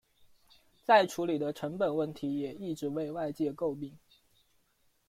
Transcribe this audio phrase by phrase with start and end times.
[0.83, 3.99] 再处理的成本问题也一直为外界诟病。